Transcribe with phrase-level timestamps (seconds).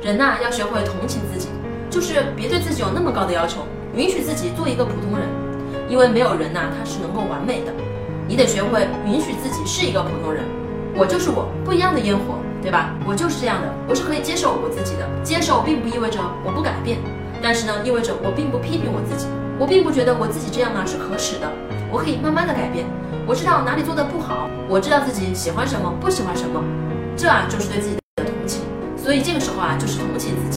[0.00, 1.48] 人呐、要学会同情自己，
[1.90, 3.62] 就是别对自己有那么高的要求，
[3.94, 5.26] 允许自己做一个普通人，
[5.88, 7.72] 因为没有人呐、他是能够完美的。
[8.28, 10.44] 你得学会允许自己是一个普通人，
[10.94, 12.94] 我就是我，不一样的烟火，对吧？
[13.04, 15.08] 我就是这样的，我是可以接受我自己的。
[15.24, 16.98] 接受并不意味着我不改变，
[17.42, 19.26] 但是呢，意味着我并不批评我自己，
[19.58, 21.50] 我并不觉得我自己这样呢是可耻的，
[21.90, 22.86] 我可以慢慢的改变。
[23.26, 26.62] 我知道哪里做的不好，我知道自己喜欢什么，不喜欢什么，
[27.16, 27.98] 这啊就是对自己。
[29.08, 30.46] 所以这个时候啊，就是同情自己。